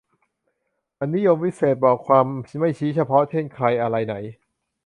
[0.99, 2.25] อนิยมวิเศษณ์ บอกความ
[2.59, 4.15] ไม่ชี้เฉพาะ เช่น ใคร อะไร ไหน